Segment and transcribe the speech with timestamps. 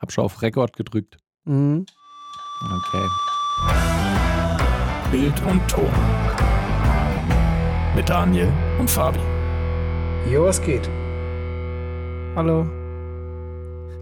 [0.00, 1.18] Hab schon auf Rekord gedrückt.
[1.44, 1.84] Mhm.
[2.72, 3.06] Okay.
[5.10, 5.90] Bild und Ton.
[7.96, 9.18] Mit Daniel und Fabi.
[10.30, 10.88] Jo, was geht?
[12.36, 12.66] Hallo.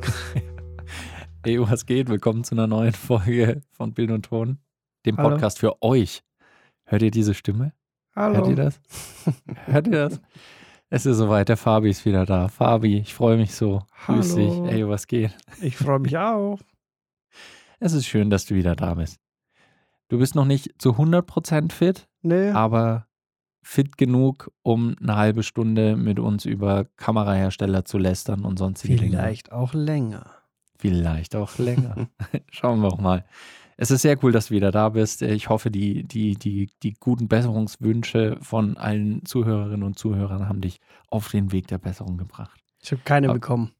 [1.44, 2.08] Hey, was geht?
[2.08, 4.58] Willkommen zu einer neuen Folge von Bild und Ton,
[5.06, 5.28] dem Hallo.
[5.30, 6.24] Podcast für euch.
[6.82, 7.72] Hört ihr diese Stimme?
[8.16, 8.38] Hallo.
[8.38, 8.80] Hört ihr das?
[9.66, 10.20] Hört ihr das?
[10.88, 12.48] Es ist soweit, der Fabi ist wieder da.
[12.48, 13.82] Fabi, ich freue mich so.
[14.06, 14.50] Grüß dich.
[14.50, 14.66] Hallo.
[14.66, 15.36] Ey, was geht?
[15.60, 16.58] Ich freue mich auch.
[17.78, 19.18] Es ist schön, dass du wieder da bist.
[20.08, 22.48] Du bist noch nicht zu 100% fit, Nee.
[22.48, 23.06] aber
[23.62, 29.18] fit genug, um eine halbe Stunde mit uns über Kamerahersteller zu lästern und sonstige Dinge.
[29.18, 30.24] Vielleicht auch länger.
[30.78, 32.08] Vielleicht auch länger.
[32.50, 33.26] Schauen wir auch mal.
[33.76, 35.20] Es ist sehr cool, dass du wieder da bist.
[35.22, 40.80] Ich hoffe, die, die, die, die guten Besserungswünsche von allen Zuhörerinnen und Zuhörern haben dich
[41.10, 42.58] auf den Weg der Besserung gebracht.
[42.82, 43.72] Ich habe keine Ab- bekommen.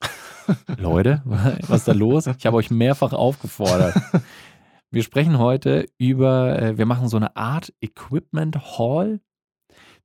[0.78, 2.26] Leute, was ist da los?
[2.26, 3.94] Ich habe euch mehrfach aufgefordert.
[4.92, 9.20] Wir sprechen heute über, äh, wir machen so eine Art Equipment Hall.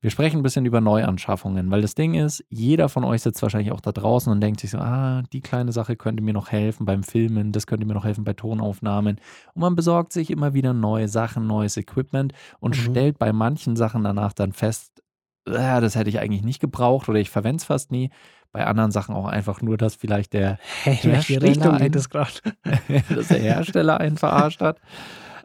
[0.05, 3.71] Wir sprechen ein bisschen über Neuanschaffungen, weil das Ding ist, jeder von euch sitzt wahrscheinlich
[3.71, 6.85] auch da draußen und denkt sich so, ah, die kleine Sache könnte mir noch helfen
[6.85, 9.15] beim Filmen, das könnte mir noch helfen bei Tonaufnahmen.
[9.55, 12.91] Und man besorgt sich immer wieder neue Sachen, neues Equipment und Mhm.
[12.91, 15.01] stellt bei manchen Sachen danach dann fest,
[15.47, 18.11] ah, das hätte ich eigentlich nicht gebraucht oder ich verwende es fast nie.
[18.51, 22.09] Bei anderen Sachen auch einfach nur, dass vielleicht der Hey, Hersteller ein- das
[23.09, 24.79] dass der Hersteller einen verarscht hat.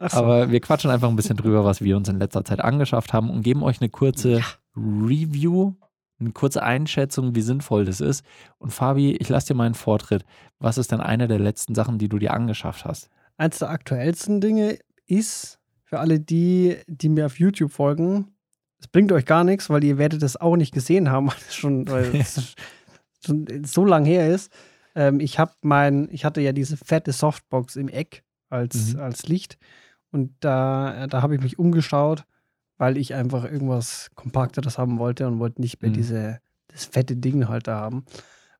[0.01, 3.29] Aber wir quatschen einfach ein bisschen drüber, was wir uns in letzter Zeit angeschafft haben
[3.29, 4.41] und geben euch eine kurze
[4.75, 5.73] Review,
[6.19, 8.23] eine kurze Einschätzung, wie sinnvoll das ist.
[8.57, 10.23] Und Fabi, ich lasse dir mal einen Vortritt.
[10.59, 13.09] Was ist denn eine der letzten Sachen, die du dir angeschafft hast?
[13.37, 14.77] Eins der aktuellsten Dinge
[15.07, 18.27] ist, für alle die, die mir auf YouTube folgen,
[18.79, 21.55] es bringt euch gar nichts, weil ihr werdet es auch nicht gesehen haben, weil es
[21.55, 22.55] schon, weil es
[23.25, 24.51] schon so lang her ist.
[24.95, 28.99] Ähm, ich habe mein, ich hatte ja diese fette Softbox im Eck als, Mhm.
[28.99, 29.57] als Licht
[30.11, 32.25] und da, da habe ich mich umgeschaut,
[32.77, 35.95] weil ich einfach irgendwas Kompakteres haben wollte und wollte nicht mehr Mhm.
[35.95, 38.05] diese, das fette Ding halt da haben,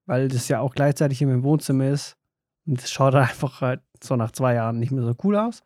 [0.06, 2.17] weil das ja auch gleichzeitig in meinem Wohnzimmer ist
[2.66, 5.61] und es schaut einfach halt so nach zwei Jahren nicht mehr so cool aus.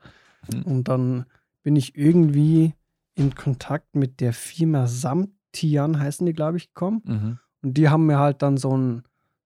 [0.51, 0.61] Mhm.
[0.63, 1.25] Und dann
[1.63, 2.73] bin ich irgendwie
[3.15, 7.01] in Kontakt mit der Firma Samtian, heißen die, glaube ich, gekommen.
[7.05, 7.39] Mhm.
[7.61, 9.03] Und die haben mir halt dann so ein,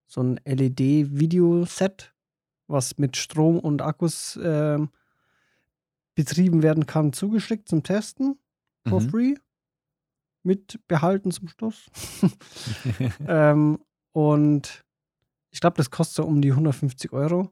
[0.08, 2.14] so ein LED-Videoset,
[2.68, 4.90] was mit Strom und Akkus ähm,
[6.24, 8.38] betrieben werden kann, zugeschickt zum Testen.
[8.85, 9.09] For Mhm.
[9.09, 9.35] free.
[10.44, 11.85] Mit Behalten zum Schluss.
[13.28, 13.80] ähm,
[14.12, 14.84] und
[15.52, 17.52] ich glaube, das kostet so um die 150 Euro.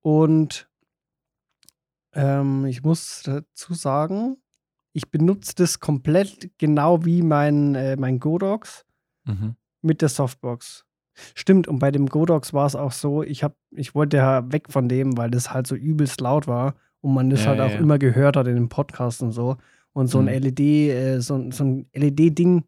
[0.00, 0.68] Und
[2.14, 4.38] ähm, ich muss dazu sagen,
[4.92, 8.84] ich benutze das komplett genau wie mein, äh, mein Godox
[9.24, 9.54] Mhm.
[9.82, 10.84] mit der Softbox.
[11.34, 14.66] Stimmt, und bei dem Godox war es auch so, ich, hab, ich wollte ja weg
[14.72, 17.66] von dem, weil das halt so übelst laut war und man das Ja, halt ja,
[17.66, 17.78] auch ja.
[17.78, 19.56] immer gehört hat in dem Podcast und so.
[19.92, 20.30] Und so ein Mhm.
[20.42, 20.60] LED,
[20.90, 22.64] äh, so, ein- so ein LED-Ding,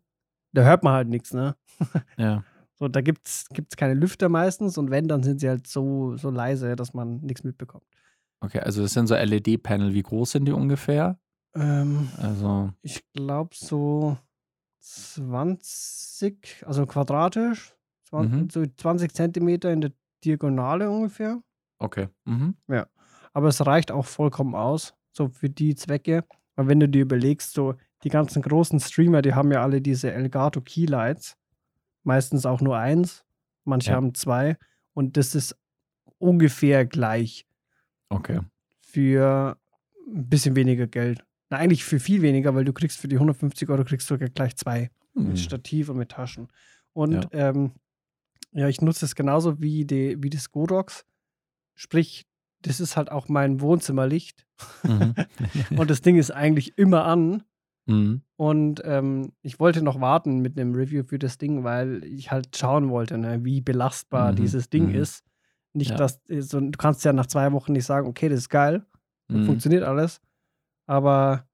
[0.52, 1.54] da hört man halt nichts, ne?
[2.18, 2.44] Ja.
[2.74, 6.30] So, da gibt's, gibt's keine Lüfter meistens und wenn, dann sind sie halt so, so
[6.30, 7.84] leise, dass man nichts mitbekommt.
[8.40, 9.92] Okay, also das sind so LED-Panel.
[9.92, 11.18] Wie groß sind die ungefähr?
[11.54, 14.16] Ähm, Also, ich glaube so
[14.78, 17.74] 20, also quadratisch,
[18.04, 18.50] 20, Mhm.
[18.50, 19.92] so 20 Zentimeter in der
[20.24, 21.42] Diagonale ungefähr.
[21.78, 22.08] okay.
[22.24, 22.54] Mhm.
[23.32, 26.24] Aber es reicht auch vollkommen aus, so für die Zwecke.
[26.56, 30.12] Weil wenn du dir überlegst, so die ganzen großen Streamer, die haben ja alle diese
[30.12, 31.36] Elgato Keylights.
[32.02, 33.24] Meistens auch nur eins,
[33.64, 33.96] manche Ja.
[33.96, 34.56] haben zwei.
[34.94, 35.56] Und das ist
[36.18, 37.46] ungefähr gleich
[38.08, 38.40] Okay.
[38.80, 39.56] für
[40.08, 41.24] ein bisschen weniger Geld.
[41.50, 44.28] Na, eigentlich für viel weniger, weil du kriegst für die 150 Euro kriegst du sogar
[44.28, 44.90] gleich zwei.
[45.14, 45.28] Mhm.
[45.28, 46.48] Mit Stativ und mit Taschen.
[46.92, 47.20] Und Ja.
[47.32, 47.72] ja, ähm,
[48.52, 51.04] ja ich nutze es genauso wie, die, wie das Godox.
[51.74, 52.26] Sprich,
[52.62, 54.46] das ist halt auch mein Wohnzimmerlicht.
[54.82, 55.14] Mhm.
[55.78, 57.42] Und das Ding ist eigentlich immer an.
[57.86, 58.22] mhm.
[58.36, 62.56] Und ähm, ich wollte noch warten mit einem Review für das Ding, weil ich halt
[62.56, 64.94] schauen wollte, ne, wie belastbar Mhm, dieses Ding mhm.
[64.94, 65.24] ist.
[65.72, 65.96] Nicht, Ja.
[65.96, 68.84] dass äh, so, du kannst ja nach zwei Wochen nicht sagen, okay, das ist geil,
[69.28, 69.44] Mhm.
[69.46, 70.20] funktioniert alles.
[70.86, 71.46] Aber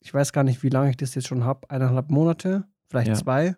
[0.00, 1.68] ich weiß gar nicht, wie lange ich das jetzt schon habe.
[1.70, 3.14] Eineinhalb Monate, vielleicht Ja.
[3.14, 3.56] zwei.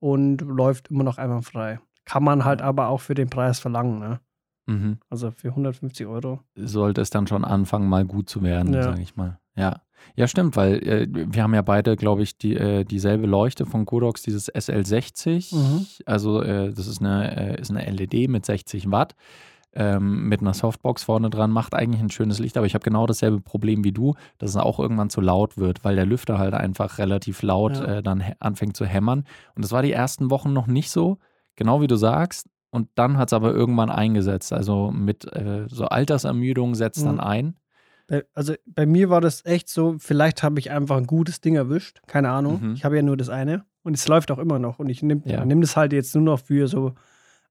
[0.00, 1.80] Und läuft immer noch einwandfrei.
[2.04, 4.20] Kann man halt aber auch für den Preis verlangen, ne?
[4.68, 4.98] Mhm.
[5.10, 6.40] Also für 150 Euro.
[6.54, 8.82] sollte es dann schon anfangen, mal gut zu werden, Ja.
[8.82, 9.38] sage ich mal.
[9.56, 9.80] Ja.
[10.14, 13.84] Ja, stimmt, weil äh, wir haben ja beide, glaube ich, die, äh, dieselbe Leuchte von
[13.84, 15.54] Godox, dieses SL60.
[15.54, 15.86] Mhm.
[16.06, 19.16] Also äh, das ist eine, äh, ist eine LED mit 60 Watt,
[19.74, 23.06] ähm, mit einer Softbox vorne dran, macht eigentlich ein schönes Licht, aber ich habe genau
[23.06, 26.54] dasselbe Problem wie du, dass es auch irgendwann zu laut wird, weil der Lüfter halt
[26.54, 27.84] einfach relativ laut Ja.
[27.98, 29.24] äh, dann anfängt zu hämmern.
[29.56, 31.18] Und das war die ersten Wochen noch nicht so,
[31.56, 32.48] genau wie du sagst.
[32.70, 34.52] Und dann hat es aber irgendwann eingesetzt.
[34.52, 37.20] Also mit äh, so Altersermüdung setzt dann Mhm.
[37.20, 37.54] ein.
[38.34, 42.00] Also bei mir war das echt so, vielleicht habe ich einfach ein gutes Ding erwischt.
[42.06, 42.60] Keine Ahnung.
[42.62, 42.72] Mhm.
[42.74, 43.64] Ich habe ja nur das eine.
[43.82, 44.78] Und es läuft auch immer noch.
[44.78, 45.44] Und ich nehme Ja.
[45.44, 46.94] nimm das halt jetzt nur noch für so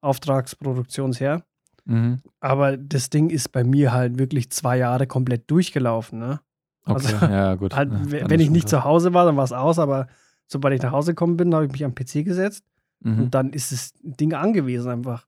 [0.01, 1.43] Auftragsproduktionsher.
[1.85, 2.19] Mhm.
[2.39, 6.19] Aber das Ding ist bei mir halt wirklich zwei Jahre komplett durchgelaufen.
[6.19, 6.39] Ne?
[6.85, 7.75] Okay, Also, ja, gut.
[7.75, 8.71] Halt, Ja, wenn ich nicht krass.
[8.71, 9.79] zu Hause war, dann war es aus.
[9.79, 10.07] Aber
[10.47, 12.63] sobald ich nach Hause gekommen bin, habe ich mich am PC gesetzt.
[12.99, 13.23] Mhm.
[13.23, 15.25] Und dann ist das Ding angewiesen einfach.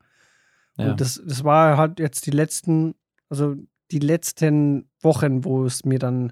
[0.77, 0.92] Ja.
[0.92, 2.95] Und das, das war halt jetzt die letzten,
[3.30, 3.56] also
[3.92, 6.31] die letzten Wochen, wo es mir dann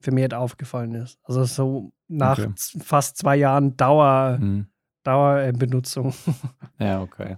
[0.00, 1.18] vermehrt aufgefallen ist.
[1.24, 2.52] Also so nach Okay.
[2.56, 4.66] fast zwei Jahren Dauer, Mhm.
[5.04, 6.14] Dauerbenutzung.
[6.78, 7.36] Ja, okay.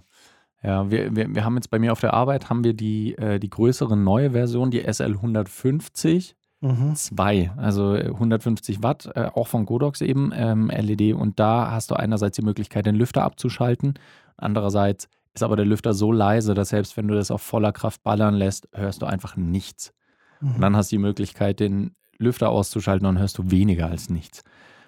[0.63, 3.39] Ja, wir, wir, wir haben jetzt bei mir auf der Arbeit haben wir die, äh,
[3.39, 6.35] die größere neue Version, die SL 150
[6.65, 6.95] Mhm.
[6.95, 11.13] 2, also äh, 150 Watt, äh, auch von Godox eben, ähm, LED.
[11.13, 13.95] Und da hast du einerseits die Möglichkeit, den Lüfter abzuschalten.
[14.37, 18.03] Andererseits ist aber der Lüfter so leise, dass selbst wenn du das auf voller Kraft
[18.03, 19.93] ballern lässt, hörst du einfach nichts.
[20.41, 24.43] Und dann hast du die Möglichkeit, den Lüfter auszuschalten und hörst du weniger als nichts.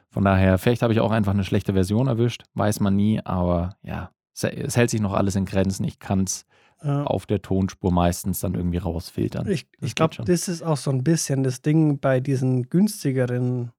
[0.09, 3.71] Von daher, vielleicht habe ich auch einfach eine schlechte Version erwischt, weiß man nie, aber
[3.81, 5.83] ja, es, hält sich noch alles in Grenzen.
[5.83, 6.45] Ich kann es.
[6.85, 9.47] Auf der Tonspur meistens dann irgendwie rausfiltern.
[9.49, 13.71] Ich, ich glaube, das ist auch so ein bisschen das Ding bei diesen günstigeren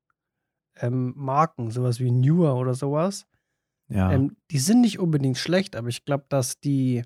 [0.77, 3.27] ähm, Marken, sowas wie Newer oder sowas.
[3.89, 4.13] ja.
[4.13, 7.05] Ähm, die sind nicht unbedingt schlecht, aber ich glaube, dass die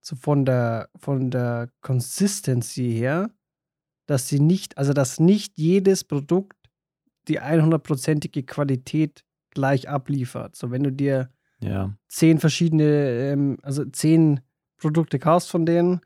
[0.00, 3.30] so von der, von der Consistency her,
[4.06, 6.56] dass sie nicht, also dass nicht jedes Produkt
[7.28, 10.56] die 100%ige Qualität gleich abliefert.
[10.56, 11.30] So, wenn du dir
[11.62, 11.94] ja.
[12.08, 14.40] zehn verschiedene, ähm, also zehn
[14.80, 16.00] Produkte kaufst von denen,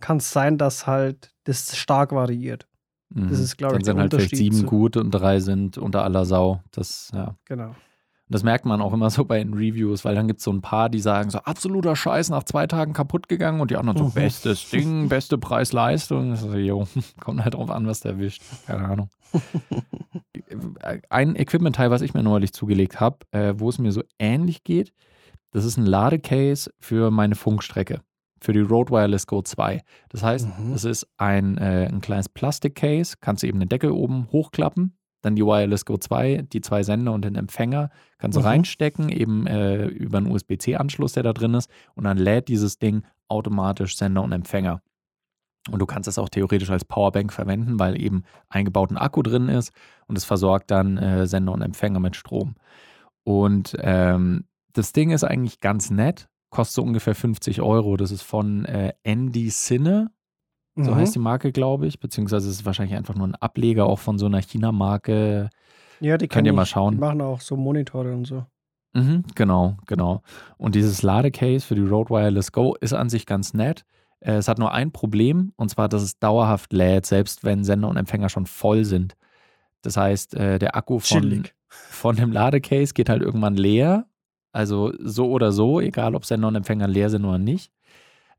[0.00, 2.66] kann es sein, dass halt das stark variiert.
[3.12, 3.28] Mhm.
[3.28, 6.24] ist, glaub Dann ich, der sind halt vielleicht sieben gut und drei sind unter aller
[6.24, 6.62] Sau.
[6.70, 7.36] Das, ja.
[7.46, 7.74] Genau.
[8.28, 10.60] Das merkt man auch immer so bei den Reviews, weil dann gibt es so ein
[10.62, 14.04] paar, die sagen so, absoluter Scheiß, nach zwei Tagen kaputt gegangen und die anderen so,
[14.04, 14.12] Mhm.
[14.12, 16.36] bestes Ding, beste Preis-Leistung.
[16.36, 16.86] So, jo,
[17.20, 18.42] kommt halt drauf an, was der erwischt.
[18.66, 19.10] Keine Ahnung.
[21.10, 24.92] ein Equipment-Teil, was ich mir neulich zugelegt habe, äh, wo es mir so ähnlich geht,
[25.52, 28.00] das ist ein Ladecase für meine Funkstrecke,
[28.40, 29.80] für die Rode Wireless Go 2.
[30.08, 30.72] Das heißt, Mhm.
[30.72, 35.36] das ist ein, äh, ein kleines Plastikcase, kannst du eben den Deckel oben hochklappen, dann
[35.36, 38.46] die Wireless Go 2, die zwei Sender und den Empfänger kannst du Mhm.
[38.46, 43.02] reinstecken, eben äh, über einen USB-C-Anschluss, der da drin ist, und dann lädt dieses Ding
[43.28, 44.80] automatisch Sender und Empfänger.
[45.70, 49.50] Und du kannst es auch theoretisch als Powerbank verwenden, weil eben eingebaut ein Akku drin
[49.50, 49.72] ist
[50.06, 52.54] und es versorgt dann äh, Sender und Empfänger mit Strom.
[53.24, 57.96] Und ähm, das Ding ist eigentlich ganz nett, kostet so ungefähr 50 Euro.
[57.96, 60.10] Das ist von äh, Andy Sinne,
[60.76, 60.94] so Mhm.
[60.96, 64.18] heißt die Marke, glaube ich, beziehungsweise es ist wahrscheinlich einfach nur ein Ableger auch von
[64.18, 65.50] so einer China-Marke.
[66.00, 66.94] Ja, die Könnt ihr mal schauen.
[66.94, 68.46] Die machen auch so Monitore und so.
[68.94, 70.22] Mhm, genau, genau.
[70.56, 73.84] Und dieses Ladecase für die Rode Wireless Go ist an sich ganz nett.
[74.20, 77.88] Äh, Es hat nur ein Problem, und zwar, dass es dauerhaft lädt, selbst wenn Sender
[77.88, 79.14] und Empfänger schon voll sind.
[79.82, 81.54] Das heißt, äh, der Akku von, Chillig.
[81.68, 84.06] von dem Ladecase geht halt irgendwann leer.
[84.52, 87.70] Also so oder so, egal ob Sender und Empfänger leer sind oder nicht.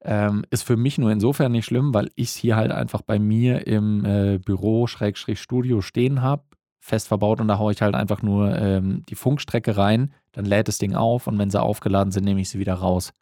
[0.04, 3.20] Ähm, ist für mich nur insofern nicht schlimm, weil ich es hier halt einfach bei
[3.20, 6.44] mir im äh, Büro, Studio stehen habe,
[6.80, 10.68] fest verbaut und da haue ich halt einfach nur ähm, die Funkstrecke rein, dann lädt
[10.68, 13.14] das Ding auf und wenn sie aufgeladen sind, nehme ich sie wieder raus.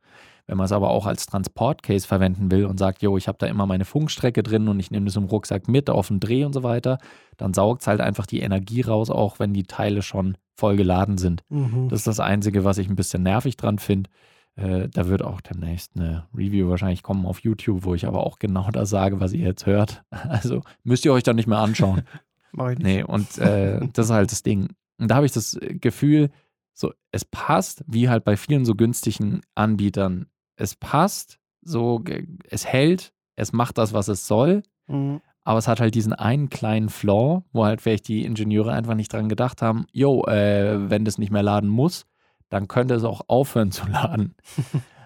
[0.47, 3.45] Wenn man es aber auch als Transportcase verwenden will und sagt, jo, ich habe da
[3.45, 6.53] immer meine Funkstrecke drin und ich nehme das im Rucksack mit auf den Dreh und
[6.53, 6.97] so weiter,
[7.37, 11.17] dann saugt es halt einfach die Energie raus, auch wenn die Teile schon voll geladen
[11.17, 11.43] sind.
[11.49, 11.89] Mhm.
[11.89, 14.09] Das ist das Einzige, was ich ein bisschen nervig dran finde.
[14.55, 18.39] Äh, da wird auch demnächst eine Review wahrscheinlich kommen auf YouTube, wo ich aber auch
[18.39, 20.03] genau das sage, was ihr jetzt hört.
[20.11, 22.03] Also müsst ihr euch dann nicht mehr anschauen.
[22.51, 22.85] Mach ich nicht.
[22.85, 24.69] Nee, und äh, das ist halt das Ding.
[24.97, 26.29] Und da habe ich das Gefühl,
[26.73, 30.27] so, es passt, wie halt bei vielen so günstigen Anbietern.
[30.55, 32.03] Es passt, so,
[32.49, 35.21] es hält, es macht das, was es soll, Mhm.
[35.43, 39.11] Aber es hat halt diesen einen kleinen Flaw, wo halt vielleicht die Ingenieure einfach nicht
[39.11, 42.05] dran gedacht haben, jo, äh, wenn das nicht mehr laden muss,
[42.49, 44.35] dann könnte es auch aufhören zu laden.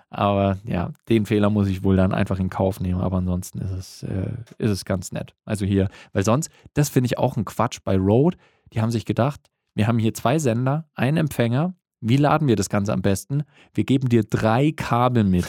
[0.09, 3.71] aber ja, den Fehler muss ich wohl dann einfach in Kauf nehmen, aber ansonsten ist
[3.71, 5.33] es, äh, ist es ganz nett.
[5.45, 8.37] Also hier, weil sonst, das finde ich auch ein Quatsch bei Rode.
[8.73, 9.39] Die haben sich gedacht,
[9.75, 11.73] wir haben hier zwei Sender, einen Empfänger.
[12.05, 13.43] Wie laden wir das Ganze am besten?
[13.73, 15.45] Wir geben dir drei Kabel mit,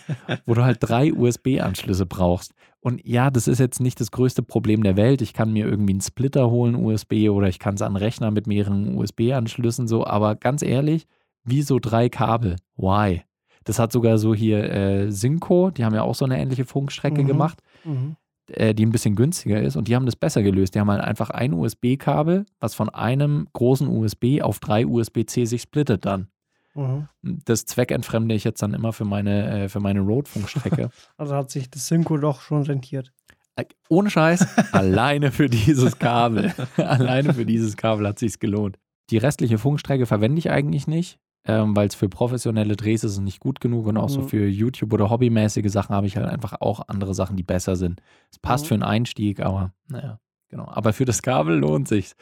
[0.46, 2.54] wo du halt drei USB-Anschlüsse brauchst.
[2.80, 5.20] Und ja, das ist jetzt nicht das größte Problem der Welt.
[5.20, 8.46] Ich kann mir irgendwie einen Splitter holen, USB, oder ich kann es an Rechner mit
[8.46, 10.06] mehreren USB-Anschlüssen so.
[10.06, 11.06] Aber ganz ehrlich,
[11.44, 12.56] wieso drei Kabel?
[12.76, 13.22] Why?
[13.64, 17.22] Das hat sogar so hier äh, Synco, die haben ja auch so eine ähnliche Funkstrecke
[17.22, 17.26] Mhm.
[17.26, 18.16] gemacht, Mhm.
[18.48, 19.76] Äh, die ein bisschen günstiger ist.
[19.76, 20.74] Und die haben das besser gelöst.
[20.74, 25.62] Die haben halt einfach ein USB-Kabel, was von einem großen USB auf drei USB-C sich
[25.62, 26.28] splittet dann.
[26.74, 27.08] Mhm.
[27.22, 30.90] Das zweckentfremde ich jetzt dann immer für meine, äh, für meine Roadfunkstrecke.
[31.16, 33.12] Also hat sich das Synco doch schon rentiert.
[33.56, 36.54] Äh, Ohne Scheiß, alleine für dieses Kabel.
[36.76, 38.78] alleine für dieses Kabel hat sich's gelohnt.
[39.10, 43.20] Die restliche Funkstrecke verwende ich eigentlich nicht, ähm, weil es für professionelle Drehs ist es
[43.20, 44.28] nicht gut genug und auch so Mhm.
[44.28, 48.00] für YouTube oder hobbymäßige Sachen habe ich halt einfach auch andere Sachen, die besser sind.
[48.30, 48.68] Es passt Mhm.
[48.68, 50.66] für einen Einstieg, aber naja, genau.
[50.68, 52.16] Aber für das Kabel lohnt sich's.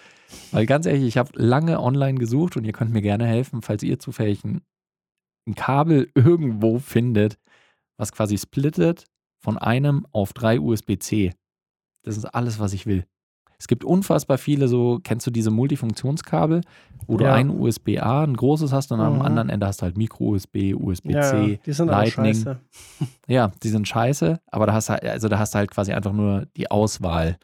[0.52, 3.82] Weil ganz ehrlich, ich habe lange online gesucht und ihr könnt mir gerne helfen, falls
[3.82, 4.61] ihr zufällig ein,
[5.49, 7.38] ein Kabel irgendwo findet,
[7.99, 9.06] was quasi splittet
[9.42, 11.32] von einem auf drei USB-C.
[12.04, 13.06] Das ist alles, was ich will.
[13.58, 16.60] Es gibt unfassbar viele so, kennst du diese Multifunktionskabel,
[17.06, 17.32] wo du Ja.
[17.32, 19.22] ein USB-A, ein großes hast und am Mhm.
[19.22, 22.34] anderen Ende hast du halt Micro-USB, USB-C, Ja, ja, die sind aber Lightning.
[22.34, 22.60] scheiße.
[23.28, 25.92] Ja, die sind scheiße, aber da hast du halt, also da hast du halt quasi
[25.92, 27.38] einfach nur die Auswahl.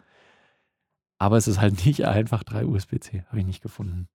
[1.18, 4.08] Aber es ist halt nicht einfach drei USB-C, habe ich nicht gefunden.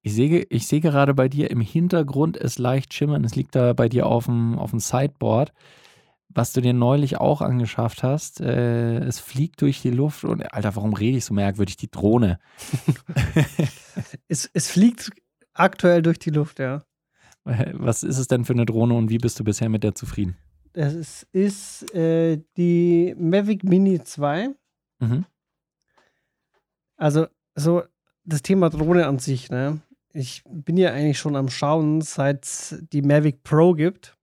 [0.00, 3.24] Ich sehe, ich sehe gerade bei dir im Hintergrund es leicht schimmern.
[3.24, 5.52] Es liegt da bei dir auf dem, auf dem Sideboard,
[6.28, 8.40] was du dir neulich auch angeschafft hast.
[8.40, 11.76] Äh, es fliegt durch die Luft und, Alter, warum rede ich so merkwürdig?
[11.76, 12.38] Die Drohne.
[14.28, 15.10] Es, es fliegt
[15.54, 16.84] aktuell durch die Luft, ja.
[17.44, 20.36] Was ist es denn für eine Drohne und wie bist du bisher mit der zufrieden?
[20.72, 24.50] Es ist, ist äh, die Mavic Mini 2.
[25.00, 25.24] Mhm.
[26.96, 27.82] Also, so
[28.24, 29.80] das Thema Drohne an sich, ne?
[30.12, 34.17] Ich bin ja eigentlich schon am Schauen, seit es die Mavic Pro gibt.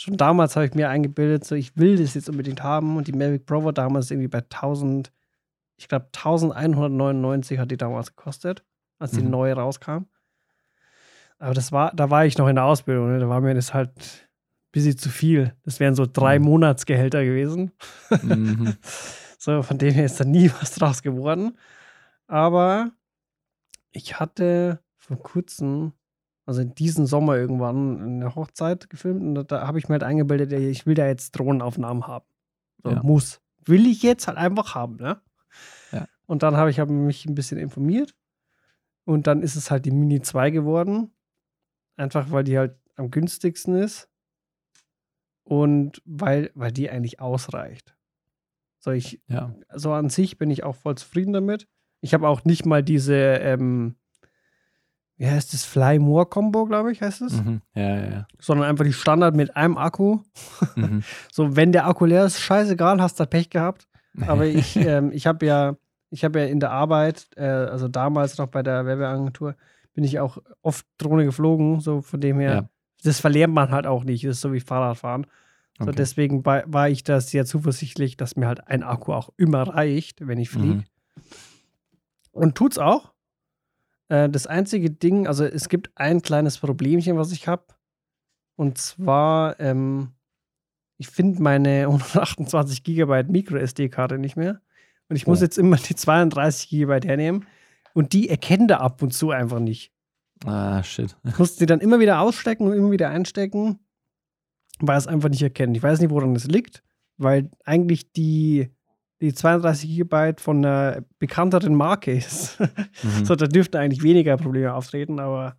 [0.00, 2.96] Schon damals habe ich mir eingebildet, so ich will das jetzt unbedingt haben.
[2.96, 5.12] Und die Mavic Pro war damals irgendwie bei 1000,
[5.76, 8.64] ich glaube 1199 hat die damals gekostet,
[9.00, 9.30] als die Mhm.
[9.30, 10.04] neu rauskam.
[11.40, 13.18] Aber das war, da war ich noch in der Ausbildung, ne?
[13.18, 15.56] da war mir das halt ein bisschen zu viel.
[15.64, 16.44] Das wären so drei Mhm.
[16.44, 17.72] Monatsgehälter gewesen.
[18.22, 18.76] Mhm.
[19.40, 21.56] So, von dem her ist da nie was draus geworden.
[22.26, 22.90] Aber
[23.92, 25.92] ich hatte vor kurzem,
[26.48, 30.50] also diesen Sommer irgendwann, eine Hochzeit gefilmt und da, da habe ich mir halt eingebildet,
[30.50, 32.24] ich will da jetzt Drohnenaufnahmen haben.
[32.82, 33.02] So, Ja.
[33.02, 33.42] muss.
[33.66, 35.20] Will ich jetzt halt einfach haben, ne?
[35.92, 36.06] Ja.
[36.24, 38.14] Und dann habe ich hab mich ein bisschen informiert
[39.04, 41.12] und dann ist es halt die Mini 2 geworden.
[41.98, 44.08] Einfach weil die halt am günstigsten ist
[45.44, 47.94] und weil, weil die eigentlich ausreicht.
[48.78, 49.54] So, ich, Ja.
[49.74, 51.68] so an sich bin ich auch voll zufrieden damit.
[52.00, 53.96] Ich habe auch nicht mal diese, ähm,
[55.18, 57.60] wie heißt das, Fly More Combo, glaube ich, heißt es, Mhm.
[57.74, 58.26] Ja, ja, ja.
[58.40, 60.20] sondern einfach die Standard mit einem Akku.
[60.76, 61.02] Mhm.
[61.32, 63.86] So, wenn der Akku leer ist, scheißegal, hast du Pech gehabt.
[64.26, 65.76] Aber ich, ähm, ich habe ja,
[66.10, 69.54] ich habe ja in der Arbeit, äh, also damals noch bei der Werbeagentur,
[69.92, 72.52] bin ich auch oft Drohne geflogen, so von dem her.
[72.54, 72.68] Ja.
[73.04, 75.26] Das verlernt man halt auch nicht, das ist so wie Fahrradfahren.
[75.78, 75.94] So, Okay.
[75.96, 80.38] deswegen war, ich da sehr zuversichtlich, dass mir halt ein Akku auch immer reicht, wenn
[80.38, 80.74] ich fliege.
[80.74, 80.84] Mhm.
[82.32, 83.12] Und tut's auch.
[84.08, 87.64] Äh, das einzige Ding, also es gibt ein kleines Problemchen, was ich habe.
[88.56, 90.12] Und zwar, ähm,
[90.98, 94.60] ich finde meine 128 Gigabyte Micro-SD-Karte nicht mehr.
[95.08, 95.44] Und ich muss Oh.
[95.44, 97.46] jetzt immer die 32 Gigabyte hernehmen.
[97.94, 99.92] Und die erkennt er ab und zu einfach nicht.
[100.44, 101.16] Ah, shit.
[101.26, 103.80] Ich muss die dann immer wieder ausstecken und immer wieder einstecken,
[104.78, 105.76] weil es einfach nicht erkennt.
[105.76, 106.84] Ich weiß nicht, woran es liegt,
[107.16, 108.70] weil eigentlich die,
[109.20, 112.58] die 32 Gigabyte von einer bekannteren Marke ist.
[112.60, 113.24] Mhm.
[113.24, 115.56] so, da dürften eigentlich weniger Probleme auftreten, aber,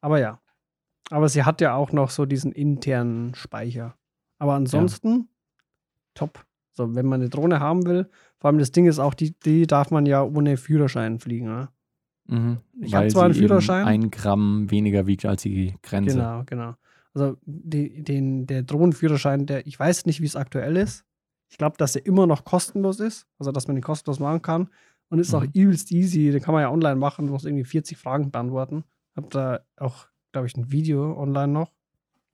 [0.00, 0.40] aber ja.
[1.10, 3.96] Aber sie hat ja auch noch so diesen internen Speicher.
[4.38, 5.28] Aber ansonsten,
[6.14, 6.44] top.
[6.72, 9.66] So, wenn man eine Drohne haben will, vor allem das Ding ist auch, die, die
[9.66, 11.46] darf man ja ohne Führerschein fliegen.
[11.46, 11.68] Ne?
[12.26, 12.58] Mhm.
[12.80, 13.86] Ich Weil hab zwar einen Führerschein.
[13.86, 16.16] Ein Gramm weniger wiegt als die Grenze.
[16.16, 16.74] Genau, genau.
[17.14, 21.04] Also die, den, der Drohnenführerschein, der, ich weiß nicht, wie es aktuell ist.
[21.52, 24.70] Ich glaube, dass er immer noch kostenlos ist, also dass man den kostenlos machen kann.
[25.10, 25.50] Und ist auch Mhm.
[25.52, 28.84] übelst easy, den kann man ja online machen, du musst irgendwie 40 Fragen beantworten.
[29.14, 31.70] Hab da auch, glaube ich, ein Video online noch.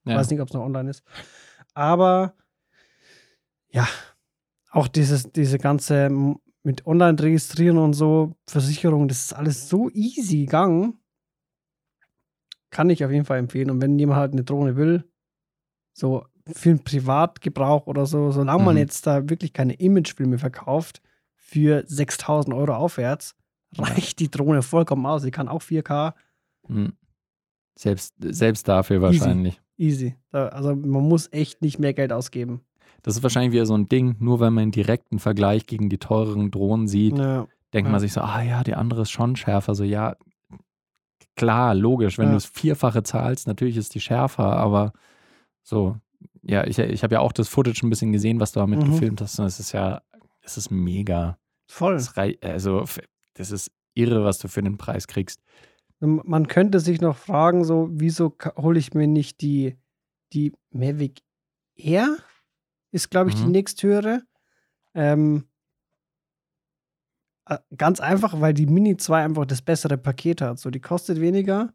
[0.05, 0.15] Ja.
[0.15, 1.03] Weiß nicht, ob es noch online ist.
[1.75, 2.35] Aber
[3.71, 3.89] ja,
[4.71, 6.09] auch dieses, diese ganze
[6.63, 11.01] mit online registrieren und so, Versicherung, das ist alles so easy gegangen.
[12.71, 13.71] Kann ich auf jeden Fall empfehlen.
[13.71, 15.03] Und wenn jemand halt eine Drohne will,
[15.93, 18.81] so für einen Privatgebrauch oder so, solange man Mhm.
[18.81, 21.01] jetzt da wirklich keine Imagefilme verkauft,
[21.37, 23.35] für 6000 Euro aufwärts,
[23.77, 25.23] reicht die Drohne vollkommen aus.
[25.23, 26.15] Sie kann auch 4K,
[26.67, 26.93] Mhm.
[27.79, 29.61] Selbst, selbst dafür wahrscheinlich.
[29.77, 30.17] easy.
[30.33, 32.63] Da, also man muss echt nicht mehr Geld ausgeben.
[33.03, 35.99] Das ist wahrscheinlich wieder so ein Ding, nur wenn man einen direkten Vergleich gegen die
[35.99, 37.47] teureren Drohnen sieht, Ja.
[37.73, 37.93] denkt Ja.
[37.93, 39.75] man sich so, ah ja, die andere ist schon schärfer.
[39.77, 40.17] So, ja,
[41.37, 42.31] klar, logisch, wenn Ja.
[42.33, 44.93] du das Vierfache zahlst, natürlich ist die schärfer, aber
[45.63, 45.97] so,
[46.43, 48.93] ja, ich, ich habe ja auch das Footage ein bisschen gesehen, was du damit Mhm.
[48.93, 50.03] gefilmt hast und es ist ja,
[50.43, 51.39] es ist mega.
[51.67, 51.95] Voll.
[51.95, 52.85] Das also,
[53.35, 55.43] das ist irre, was du für den Preis kriegst.
[56.01, 59.77] Man könnte sich noch fragen, so, wieso hole ich mir nicht die,
[60.33, 61.23] die Mavic
[61.75, 62.17] Air?
[62.93, 63.47] Ist, glaube ich, mhm.
[63.47, 64.23] die nächsthöhere.
[64.95, 65.49] Ähm,
[67.47, 70.59] äh, ganz einfach, weil die Mini 2 einfach das bessere Paket hat.
[70.59, 71.75] So, die kostet weniger.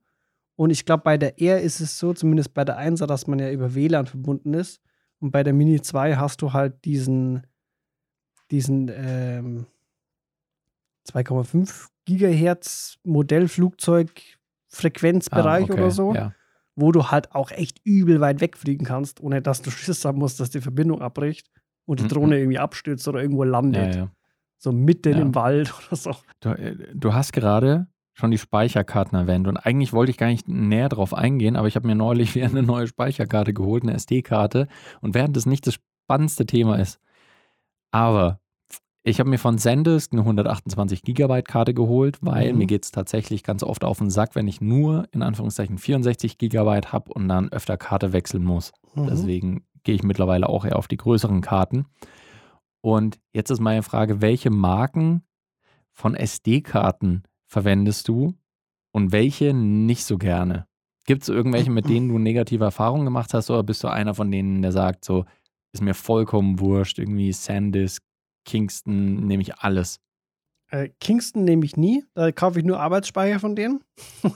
[0.55, 3.39] Und ich glaube, bei der Air ist es so, zumindest bei der 1er, dass man
[3.39, 4.81] ja über WLAN verbunden ist.
[5.19, 7.47] Und bei der Mini 2 hast du halt diesen,
[8.51, 9.65] diesen ähm,
[11.09, 16.33] 2,5 Gigahertz Modellflugzeug-Frequenzbereich ah, okay, oder so, ja.
[16.75, 20.39] wo du halt auch echt übel weit wegfliegen kannst, ohne dass du Schiss haben musst,
[20.39, 21.49] dass die Verbindung abbricht
[21.85, 22.09] und die mhm.
[22.09, 23.95] Drohne irgendwie abstürzt oder irgendwo landet.
[23.95, 24.11] Ja, ja.
[24.57, 26.15] So mitten im Wald oder so.
[26.41, 30.47] Du, äh, du hast gerade schon die Speicherkarten erwähnt und eigentlich wollte ich gar nicht
[30.47, 34.67] näher drauf eingehen, aber ich habe mir neulich wieder eine neue Speicherkarte geholt, eine SD-Karte
[35.01, 36.99] und während das nicht das spannendste Thema ist,
[37.91, 38.39] aber
[39.05, 42.59] ich habe mir von Sendisk eine 128 Gigabyte Karte geholt, weil mhm.
[42.59, 46.37] mir geht es tatsächlich ganz oft auf den Sack, wenn ich nur in Anführungszeichen 64
[46.37, 48.71] Gigabyte habe und dann öfter Karte wechseln muss.
[48.95, 49.07] Mhm.
[49.07, 51.85] Deswegen gehe ich mittlerweile auch eher auf die größeren Karten.
[52.79, 55.23] Und jetzt ist meine Frage, welche Marken
[55.91, 58.33] von SD-Karten verwendest du
[58.91, 60.67] und welche nicht so gerne?
[61.05, 64.31] Gibt es irgendwelche, mit denen du negative Erfahrungen gemacht hast oder bist du einer von
[64.31, 65.25] denen, der sagt, so,
[65.73, 68.03] ist mir vollkommen wurscht, irgendwie Sandisk,
[68.45, 69.99] Kingston nehme ich alles.
[70.69, 72.03] Äh, Kingston nehme ich nie.
[72.13, 73.83] Da kaufe ich nur Arbeitsspeicher von denen.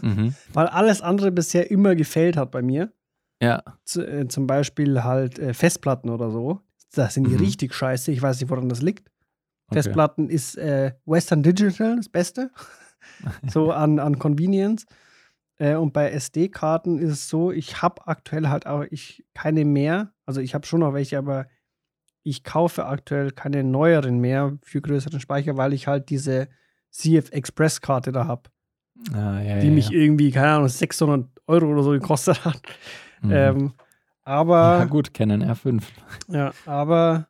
[0.02, 0.36] Mhm.
[0.54, 2.92] Weil alles andere bisher immer gefällt hat bei mir.
[3.42, 3.64] Ja.
[3.86, 6.62] Z äh, zum Beispiel halt äh, Festplatten oder so.
[6.94, 7.40] Da sind die mhm.
[7.40, 8.12] richtig scheiße.
[8.12, 9.10] Ich weiß nicht, woran das liegt.
[9.68, 9.82] Okay.
[9.82, 12.52] Festplatten ist äh, Western Digital das Beste.
[13.48, 14.86] so an, an Convenience.
[15.58, 20.14] Äh, und bei SD-Karten ist es so, ich habe aktuell halt auch ich keine mehr.
[20.26, 21.48] Also ich habe schon noch welche, aber
[22.24, 26.50] ich kaufe aktuell keine neueren mehr für größeren Speicher, weil ich halt diese
[26.92, 28.50] CF Express Karte da habe.
[29.14, 30.00] Ah, ja, die ja, mich ja.
[30.00, 32.62] irgendwie, keine Ahnung, 600 Euro oder so gekostet hat.
[33.22, 33.32] Mhm.
[33.32, 33.74] Ähm,
[34.24, 34.80] aber.
[34.80, 35.84] Ja, gut, Canon R5.
[36.28, 37.30] Ja, aber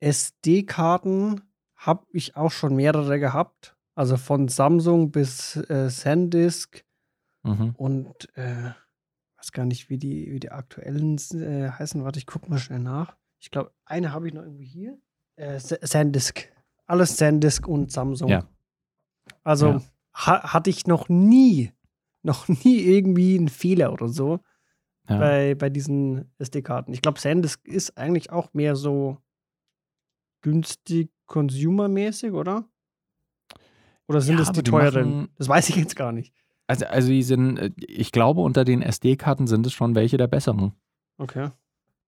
[0.00, 1.42] SD-Karten
[1.76, 3.73] habe ich auch schon mehrere gehabt.
[3.94, 6.84] Also von Samsung bis äh, SanDisk
[7.42, 7.74] mhm.
[7.76, 8.72] und äh,
[9.38, 12.02] weiß gar nicht, wie die, wie die aktuellen äh, heißen.
[12.02, 13.16] Warte, ich gucke mal schnell nach.
[13.40, 14.98] Ich glaube, eine habe ich noch irgendwie hier.
[15.36, 16.52] Äh, Sandisk.
[16.86, 18.28] Alles Sandisk und Samsung.
[18.28, 18.48] Ja.
[19.42, 19.82] Also ja.
[20.14, 21.72] Ha hatte ich noch nie,
[22.22, 24.40] noch nie irgendwie einen Fehler oder so
[25.08, 25.18] ja.
[25.18, 26.92] bei, bei diesen SD-Karten.
[26.92, 29.18] Ich glaube, Sandisk ist eigentlich auch mehr so
[30.42, 32.68] günstig consumermäßig, oder?
[34.08, 35.28] Oder sind ja, das die, teuren?
[35.38, 36.32] Das weiß ich jetzt gar nicht.
[36.66, 40.26] Also, also die sind, äh, ich glaube, unter den SD-Karten sind es schon welche der
[40.26, 40.72] besseren.
[41.18, 41.50] Okay.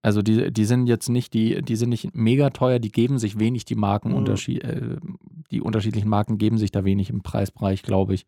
[0.03, 3.39] Also die, die sind jetzt nicht, die, die sind nicht mega teuer, die geben sich
[3.39, 4.27] wenig, die Marken, mhm.
[4.27, 4.97] äh,
[5.51, 8.27] die unterschiedlichen Marken geben sich da wenig im Preisbereich, glaube ich.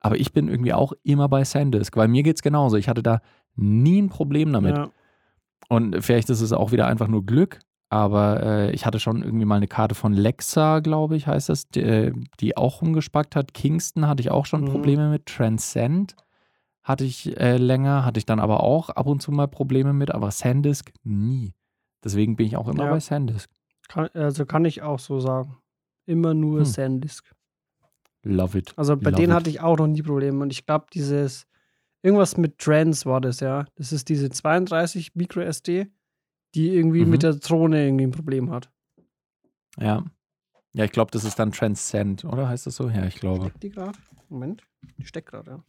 [0.00, 2.76] Aber ich bin irgendwie auch immer bei Sandisk, weil mir geht es genauso.
[2.76, 3.20] Ich hatte da
[3.54, 4.76] nie ein Problem damit.
[4.76, 4.90] Ja.
[5.68, 9.44] Und vielleicht ist es auch wieder einfach nur Glück, aber äh, ich hatte schon irgendwie
[9.44, 13.52] mal eine Karte von Lexa, glaube ich, heißt das, die, äh, die, auch rumgespackt hat.
[13.52, 14.68] Kingston hatte ich auch schon mhm.
[14.68, 15.26] Probleme mit.
[15.26, 16.14] Transcend
[16.84, 20.12] hatte ich äh, länger, hatte ich dann aber auch ab und zu mal Probleme mit,
[20.12, 21.52] aber Sandisk nie.
[22.02, 22.90] Deswegen bin ich auch immer ja.
[22.92, 23.50] bei Sandisk.
[23.88, 25.56] Kann, also kann ich auch so sagen.
[26.06, 26.66] Immer nur hm.
[26.66, 27.34] Sandisk.
[28.22, 28.72] Love it.
[28.76, 29.36] Also bei Love denen it.
[29.36, 30.40] hatte ich auch noch nie Probleme.
[30.40, 31.44] Und ich glaube, dieses,
[32.02, 33.66] irgendwas mit Trans war das, ja.
[33.74, 35.88] Das ist diese 32 Micro SD,
[36.54, 37.10] die irgendwie mhm.
[37.10, 38.70] mit der Drohne irgendwie ein Problem hat.
[39.78, 40.04] Ja.
[40.72, 42.88] Ja, ich glaube, das ist dann Transcend, oder heißt das so?
[42.88, 43.46] Ja, ich glaube.
[43.46, 43.98] Steckt die gerade?
[44.28, 44.62] Moment.
[44.98, 45.62] Die steckt gerade,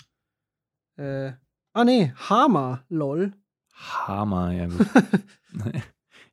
[0.98, 1.04] ja.
[1.04, 1.34] Äh,
[1.74, 3.34] ah, nee, Hama, lol.
[3.74, 4.88] Hama, ja gut.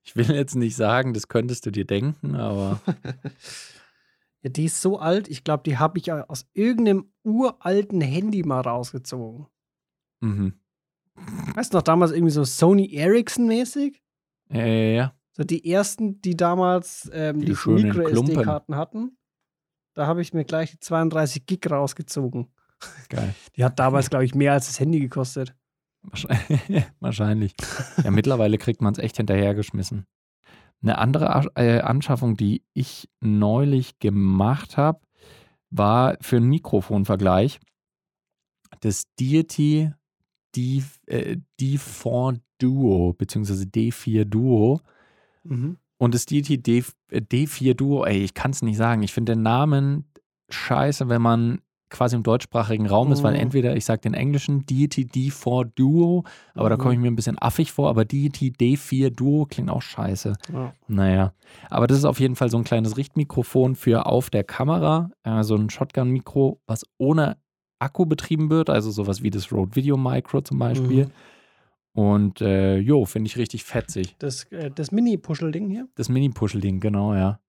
[0.03, 2.81] ich will jetzt nicht sagen, das könntest du dir denken, aber.
[4.43, 8.61] ja, die ist so alt, ich glaube, die habe ich aus irgendeinem uralten Handy mal
[8.61, 9.47] rausgezogen.
[10.21, 10.61] Mhm.
[11.55, 14.03] Weißt du noch, damals irgendwie so Sony Ericsson-mäßig?
[14.51, 15.15] Ja, ja, ja.
[15.33, 19.17] So die ersten, die damals ähm, die, die Micro-SD-Karten hatten.
[19.95, 22.49] Da habe ich mir gleich die 32 Gig rausgezogen.
[23.09, 23.35] Geil.
[23.57, 25.57] Die hat damals, glaube ich, mehr als das Handy gekostet.
[27.01, 27.55] Wahrscheinlich.
[28.05, 30.07] Ja, mittlerweile kriegt man es echt hinterhergeschmissen.
[30.81, 35.01] Eine andere äh, Anschaffung, die ich neulich gemacht habe,
[35.71, 37.59] war für einen Mikrofonvergleich
[38.81, 39.93] das Deity
[40.55, 44.81] D, äh, D4 Duo, beziehungsweise D4 Duo.
[45.45, 45.79] Mhm.
[45.99, 49.03] Und das Deity D, äh, D4 Duo, ey, ich kann es nicht sagen.
[49.03, 50.05] Ich finde den Namen
[50.49, 53.41] scheiße, wenn man quasi im deutschsprachigen Raum ist, weil mhm.
[53.41, 56.71] entweder ich sage den englischen Deity D4 Duo, aber mhm.
[56.71, 60.35] da komme ich mir ein bisschen affig vor, aber Deity D4 Duo klingt auch scheiße.
[60.53, 60.75] Ja.
[60.87, 61.33] Naja,
[61.71, 65.43] aber das ist auf jeden Fall so ein kleines Richtmikrofon für auf der Kamera, äh,
[65.43, 67.39] so ein Shotgun-Mikro, was ohne
[67.79, 71.07] Akku betrieben wird, also sowas wie das Rode Video Micro zum Beispiel.
[71.07, 71.11] Mhm.
[71.93, 74.15] Und äh, jo, finde ich richtig fetzig.
[74.19, 75.89] Das, äh, das Mini-Puschel-Ding hier.
[75.97, 77.41] Das Mini-Puschel-Ding, genau, ja.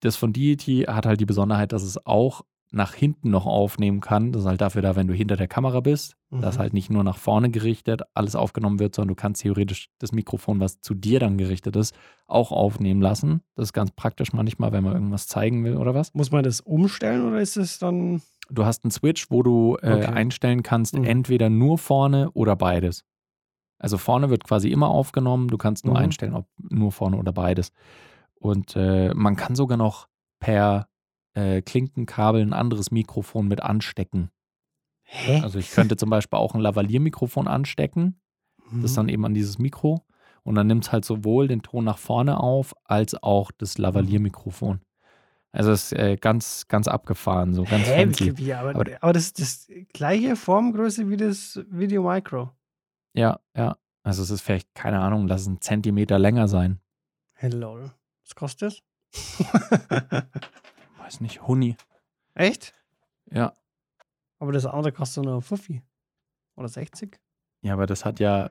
[0.00, 4.32] Das von Deity hat halt die Besonderheit, dass es auch nach hinten noch aufnehmen kann.
[4.32, 6.60] Das ist halt dafür da, wenn du hinter der Kamera bist, dass Mhm.
[6.60, 10.60] halt nicht nur nach vorne gerichtet alles aufgenommen wird, sondern du kannst theoretisch das Mikrofon,
[10.60, 11.94] was zu dir dann gerichtet ist,
[12.26, 13.40] auch aufnehmen lassen.
[13.54, 16.12] Das ist ganz praktisch manchmal, wenn man irgendwas zeigen will oder was.
[16.12, 18.20] Muss man das umstellen oder ist es dann.
[18.48, 20.06] Du hast einen Switch, wo du äh, Okay.
[20.06, 21.04] einstellen kannst, Mhm.
[21.04, 23.04] entweder nur vorne oder beides.
[23.78, 26.00] Also vorne wird quasi immer aufgenommen, du kannst nur Mhm.
[26.00, 27.72] einstellen, ob nur vorne oder beides.
[28.34, 30.08] Und äh, man kann sogar noch
[30.40, 30.88] per
[31.34, 34.30] äh, Klinkenkabel ein anderes Mikrofon mit anstecken.
[35.02, 35.40] Hä?
[35.42, 38.20] Also ich könnte zum Beispiel auch ein Lavalier-Mikrofon anstecken,
[38.70, 38.82] Mhm.
[38.82, 40.04] das dann eben an dieses Mikro
[40.44, 44.80] und dann nimmt es halt sowohl den Ton nach vorne auf, als auch das Lavalier-Mikrofon.
[45.56, 48.04] Also es ist äh, ganz, ganz abgefahren, so ganz Hä?
[48.04, 48.52] fancy.
[48.52, 52.50] Aber, Aber- aber das ist das gleiche Formgröße wie das Video Micro.
[53.14, 53.78] Ja, ja.
[54.02, 56.80] Also es ist vielleicht, keine Ahnung, lass es einen Zentimeter länger sein.
[57.32, 57.90] Hey, lol.
[58.24, 58.82] Was kostet das?
[60.98, 61.76] Weiß nicht, Huni.
[62.34, 62.74] Echt?
[63.30, 63.54] Ja.
[64.38, 65.82] Aber das andere kostet nur 50.
[66.56, 67.18] Oder 60?
[67.62, 68.50] Ja, aber das hat ja,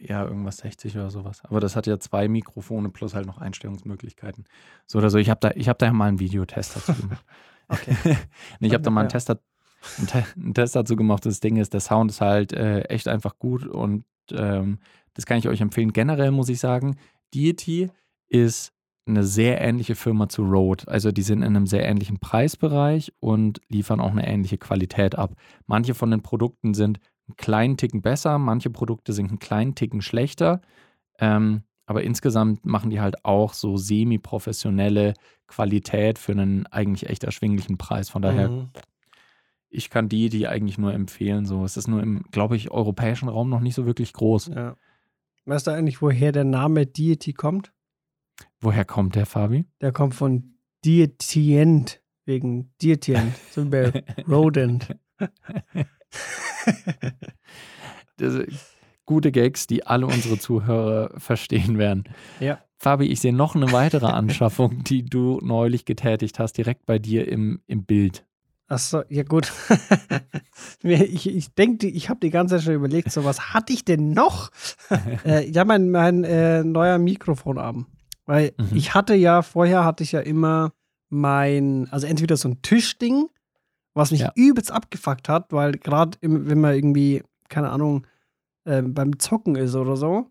[0.00, 1.42] ja, irgendwas 60 oder sowas.
[1.44, 4.44] Aber das hat ja zwei Mikrofone plus halt noch Einstellungsmöglichkeiten.
[4.86, 5.18] So oder so.
[5.18, 7.24] Ich habe da, ich hab da mal einen Videotest dazu gemacht.
[7.72, 7.94] Okay.
[8.60, 9.12] Ich habe da mal einen Ja.
[9.12, 11.24] Test, einen Test dazu gemacht.
[11.24, 14.80] Das Ding ist, der Sound ist halt äh, echt einfach gut und ähm,
[15.14, 15.92] das kann ich euch empfehlen.
[15.92, 16.96] Generell muss ich sagen,
[17.32, 17.88] Deity
[18.28, 18.72] ist
[19.06, 20.88] eine sehr ähnliche Firma zu Rode.
[20.88, 25.34] Also die sind in einem sehr ähnlichen Preisbereich und liefern auch eine ähnliche Qualität ab.
[25.66, 26.98] Manche von den Produkten sind
[27.30, 30.60] einen kleinen Ticken besser, manche Produkte sind einen kleinen Ticken schlechter.
[31.18, 35.14] Ähm, aber insgesamt machen die halt auch so semi-professionelle
[35.48, 38.08] Qualität für einen eigentlich echt erschwinglichen Preis.
[38.08, 38.68] Von daher, Mhm.
[39.68, 41.46] ich kann die, die eigentlich nur empfehlen.
[41.46, 44.46] So, es ist nur im, glaube ich, europäischen Raum noch nicht so wirklich groß.
[44.54, 44.76] Ja.
[45.46, 47.72] Weißt du eigentlich, woher der Name Deity kommt?
[48.60, 49.64] Woher kommt der, Fabi?
[49.80, 54.96] Der kommt von Dietient, wegen Dietient, so wie bei Rodent.
[58.16, 58.34] Das,
[59.06, 62.04] gute Gags, die alle unsere Zuhörer verstehen werden.
[62.38, 62.58] Ja.
[62.76, 67.26] Fabi, ich sehe noch eine weitere Anschaffung, die du neulich getätigt hast, direkt bei dir
[67.28, 68.24] im, im Bild.
[68.68, 69.52] Achso, ja gut.
[70.82, 74.12] Ich ich denke, ich habe die ganze Zeit schon überlegt, so was hatte ich denn
[74.12, 74.50] noch?
[75.26, 77.86] äh, ja, mein, mein äh, neuer Mikrofonarm.
[78.26, 78.76] Weil Mhm.
[78.76, 80.72] ich hatte ja, vorher hatte ich ja immer
[81.08, 83.26] mein, also entweder so ein Tischding,
[83.94, 84.32] was mich Ja.
[84.34, 88.06] übelst abgefuckt hat, weil gerade wenn man irgendwie, keine Ahnung,
[88.64, 90.30] äh, beim Zocken ist oder so,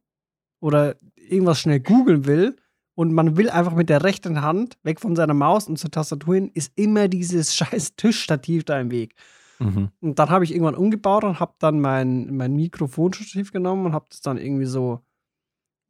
[0.61, 2.55] oder irgendwas schnell googeln will
[2.95, 6.35] und man will einfach mit der rechten Hand weg von seiner Maus und zur Tastatur
[6.35, 9.15] hin, ist immer dieses scheiß Tischstativ da im Weg.
[9.59, 9.89] Mhm.
[9.99, 14.05] Und dann habe ich irgendwann umgebaut und habe dann mein, mein Mikrofonstativ genommen und habe
[14.09, 15.01] das dann irgendwie so,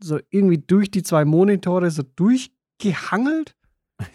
[0.01, 3.55] so irgendwie durch die zwei Monitore so durchgehangelt.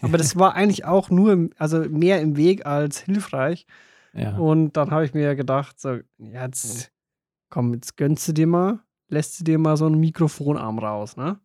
[0.01, 3.65] Aber das war eigentlich auch nur, im, also mehr im Weg als hilfreich.
[4.13, 4.37] Ja.
[4.37, 6.91] Und dann habe ich mir gedacht, so, jetzt
[7.49, 11.39] komm, jetzt gönnst du dir mal, lässt du dir mal so einen Mikrofonarm raus, ne?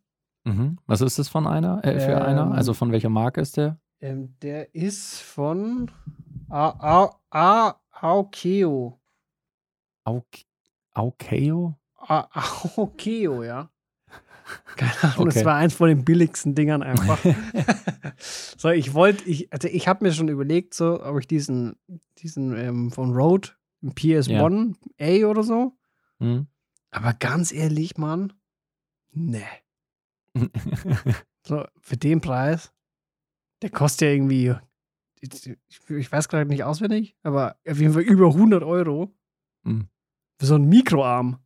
[0.44, 0.78] Mhm.
[0.86, 1.84] Was ist das von einer?
[1.84, 2.52] Äh, für Ähm, einer?
[2.52, 3.78] Also von welcher Marke ist der?
[4.00, 5.90] Ähm, der ist von
[6.48, 8.98] A- A- Aukeo?
[13.42, 13.69] Ja.
[14.76, 15.34] Keine Ahnung, Okay.
[15.34, 17.18] das war eins von den billigsten Dingern einfach.
[18.18, 21.76] so, ich wollte, ich, also ich habe mir schon überlegt, so, ob ich diesen,
[22.18, 23.50] diesen ähm, von Rode,
[23.82, 25.76] einen PS1 A oder so.
[26.18, 26.46] Hm?
[26.90, 28.32] Aber ganz ehrlich, Mann,
[29.12, 29.42] ne.
[31.46, 32.70] So, für den Preis,
[33.62, 34.54] der kostet ja irgendwie,
[35.20, 35.56] ich,
[35.88, 39.14] ich weiß gerade nicht auswendig, aber auf jeden Fall über 100 Euro
[39.64, 39.88] Hm.
[40.38, 41.38] für so einen Mikroarm.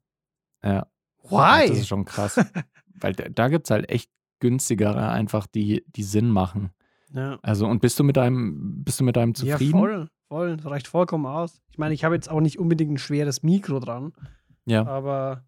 [0.62, 0.86] ja.
[1.26, 1.68] Why?
[1.68, 2.38] Das ist schon krass.
[3.00, 6.70] Weil da, gibt es halt echt günstigere einfach, die, die Sinn machen.
[7.12, 7.38] Ja.
[7.42, 9.74] Also, und bist du mit deinem, bist du mit deinem zufrieden?
[9.74, 10.56] Ja, voll, voll.
[10.56, 11.60] Das reicht vollkommen aus.
[11.70, 14.12] Ich meine, ich habe jetzt auch nicht unbedingt ein schweres Mikro dran,
[14.66, 14.86] Ja.
[14.86, 15.44] aber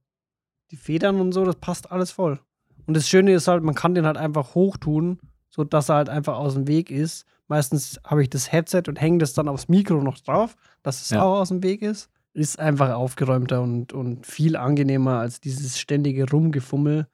[0.70, 2.40] die Federn und so, das passt alles voll.
[2.86, 5.18] Und das Schöne ist halt, man kann den halt einfach hochtun,
[5.50, 7.26] sodass er halt einfach aus dem Weg ist.
[7.48, 11.10] Meistens habe ich das Headset und hänge das dann aufs Mikro noch drauf, dass es
[11.10, 11.22] Ja.
[11.22, 12.10] auch aus dem Weg ist.
[12.32, 17.06] Ist einfach aufgeräumter und, und viel angenehmer als dieses ständige Rumgefummel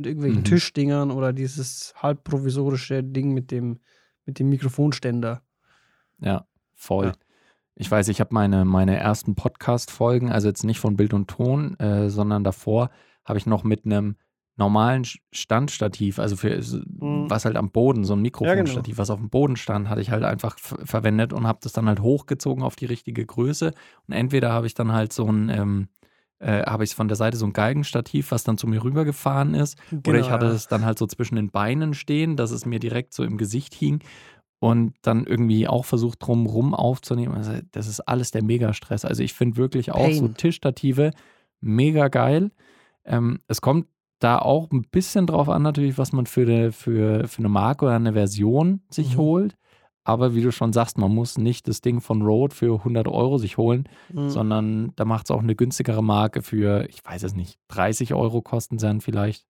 [0.00, 0.44] mit irgendwelchen Mhm.
[0.44, 3.80] Tischdingern oder dieses halb provisorische Ding mit dem,
[4.24, 5.42] mit dem Mikrofonständer.
[6.20, 7.06] Ja, voll.
[7.06, 7.12] Ja.
[7.74, 11.78] Ich weiß, ich habe meine, meine ersten Podcast-Folgen, also jetzt nicht von Bild und Ton,
[11.78, 12.90] äh, sondern davor
[13.26, 14.16] habe ich noch mit einem
[14.56, 17.28] normalen Standstativ, also für Mhm.
[17.30, 20.24] was halt am Boden, so ein Mikrofonstativ, was auf dem Boden stand, hatte ich halt
[20.24, 23.72] einfach verwendet und habe das dann halt hochgezogen auf die richtige Größe.
[24.08, 25.88] Und entweder habe ich dann halt so ein, ähm,
[26.40, 29.78] äh, habe ich von der Seite so ein Galgenstativ, was dann zu mir rübergefahren ist.
[30.06, 33.12] Oder ich hatte es dann halt so zwischen den Beinen stehen, dass es mir direkt
[33.14, 34.00] so im Gesicht hing
[34.58, 37.34] und dann irgendwie auch versucht, drumrum aufzunehmen.
[37.34, 39.04] Also das ist alles der Megastress.
[39.04, 40.34] Also ich finde wirklich auch so Pain.
[40.34, 41.12] Tischstative
[41.60, 42.50] mega geil.
[43.04, 43.86] Ähm, es kommt
[44.18, 47.86] da auch ein bisschen drauf an, natürlich, was man für eine, für, für eine Marke
[47.86, 49.18] oder eine Version sich Mhm.
[49.18, 49.56] holt.
[50.04, 53.36] Aber wie du schon sagst, man muss nicht das Ding von Rode für 100 Euro
[53.38, 54.30] sich holen, Mhm.
[54.30, 58.40] sondern da macht es auch eine günstigere Marke für, ich weiß es nicht, 30 Euro
[58.42, 59.46] kosten sie dann vielleicht.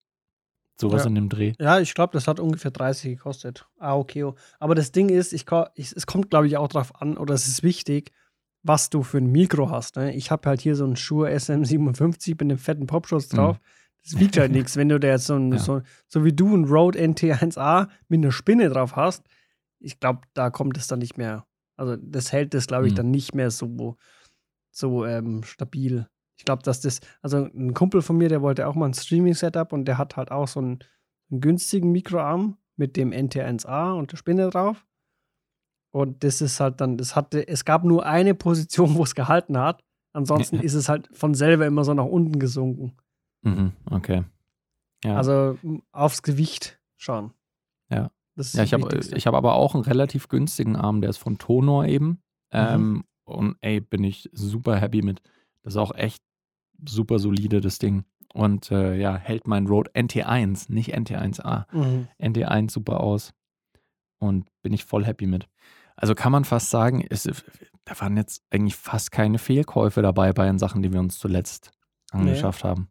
[0.81, 1.09] Sowas Ja.
[1.09, 1.53] in dem Dreh.
[1.61, 3.67] Ja, ich glaube, das hat ungefähr 30 gekostet.
[3.79, 4.25] Ah, okay.
[4.59, 7.47] Aber das Ding ist, ich, ich, es kommt, glaube ich, auch drauf an, oder es
[7.47, 8.13] ist wichtig,
[8.63, 9.97] was du für ein Mikro hast.
[9.97, 10.15] Ne?
[10.15, 13.59] Ich habe halt hier so einen Shure SM57 mit einem fetten Popschutz drauf.
[14.03, 15.59] Das wiegt halt nichts, wenn du da jetzt so, ein, Ja.
[15.59, 19.25] so, so wie du ein Rode NT1A mit einer Spinne drauf hast.
[19.81, 21.47] Ich glaube, da kommt es dann nicht mehr.
[21.77, 22.97] Also, das hält das, glaube ich, Hm.
[22.97, 23.97] dann nicht mehr so,
[24.71, 26.09] so ähm, stabil.
[26.39, 29.73] Ich glaube, dass das, also ein Kumpel von mir, der wollte auch mal ein Streaming-Setup
[29.73, 30.79] und der hat halt auch so einen,
[31.31, 34.87] einen günstigen Mikroarm mit dem NT1A und der Spinne drauf.
[35.93, 39.59] Und das ist halt dann, das hatte, es gab nur eine Position, wo es gehalten
[39.59, 39.83] hat.
[40.13, 42.97] Ansonsten ist es halt von selber immer so nach unten gesunken.
[43.43, 44.25] Mhm, okay.
[45.05, 45.17] Ja.
[45.17, 45.59] Also
[45.93, 47.33] aufs Gewicht schauen.
[47.91, 48.11] Ja.
[48.53, 52.09] Ja, ich habe hab aber auch einen relativ günstigen Arm, der ist von Tonor eben.
[52.09, 52.19] Mhm.
[52.53, 55.23] Ähm, und ey, bin ich super happy mit.
[55.63, 56.23] Das ist auch echt
[56.87, 58.05] super solide, das Ding.
[58.33, 61.67] Und äh, ja, hält mein Rode NT1, nicht NT1A.
[61.73, 62.09] Mhm.
[62.21, 63.33] NT1 super aus.
[64.19, 65.49] Und bin ich voll happy mit.
[65.97, 67.25] Also kann man fast sagen, es,
[67.85, 71.71] da waren jetzt eigentlich fast keine Fehlkäufe dabei bei den Sachen, die wir uns zuletzt
[72.11, 72.89] angeschafft haben.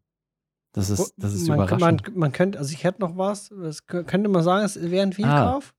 [0.72, 2.08] Das ist, das ist man, überraschend.
[2.10, 5.04] Man, man könnte, also ich hätte noch was, das kö- könnte man sagen, es wäre
[5.04, 5.74] ein Fehlkauf.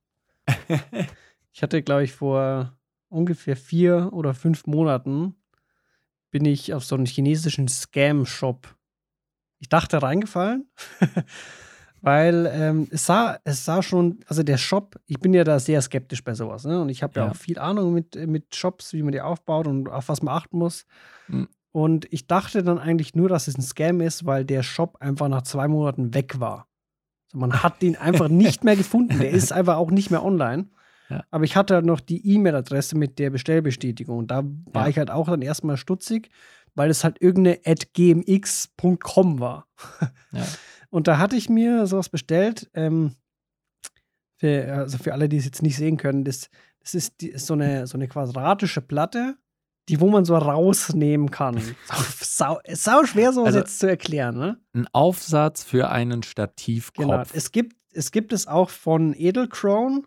[1.53, 2.77] ich hatte, glaube ich, vor
[3.09, 5.35] ungefähr vier oder fünf Monaten
[6.31, 8.69] bin ich auf so einen chinesischen Scam-Shop.
[9.59, 10.71] Ich dachte reingefallen,
[12.01, 15.83] weil ähm, es sah, es sah schon, also der Shop, ich bin ja da sehr
[15.83, 16.81] skeptisch bei sowas, ne?
[16.81, 17.27] Und ich habe ja.
[17.27, 17.31] Ja.
[17.31, 20.59] auch viel Ahnung mit, mit Shops, wie man die aufbaut und auf was man achten
[20.59, 20.87] muss.
[21.29, 21.49] Mhm.
[21.73, 25.29] Und ich dachte dann eigentlich nur, dass es ein Scam ist, weil der Shop einfach
[25.29, 26.67] nach zwei Monaten weg war.
[27.29, 29.19] Also man hat den einfach nicht mehr gefunden.
[29.21, 30.69] Der ist einfach auch nicht mehr online.
[31.09, 31.25] Ja.
[31.31, 34.19] Aber ich hatte halt noch die E-Mail-Adresse mit der Bestellbestätigung.
[34.19, 34.89] Und da war Ja.
[34.89, 36.31] ich halt auch dann erstmal stutzig,
[36.75, 39.67] weil es halt irgendeine at gmx.com war.
[40.33, 40.47] Ja.
[40.91, 42.69] Und da hatte ich mir sowas bestellt.
[42.75, 43.15] Ähm,
[44.39, 47.47] für, also für alle, die es jetzt nicht sehen können, das, das ist, die, ist
[47.47, 49.37] so, eine, so eine quadratische Platte,
[49.91, 51.61] die wo man so rausnehmen kann.
[52.21, 54.57] sau, ist sau schwer, sowas Also- jetzt zu erklären, ne?
[54.73, 57.07] Ein Aufsatz für einen Stativkopf.
[57.07, 57.23] Genau.
[57.33, 60.03] Es gibt, es gibt es auch von Edelkrone.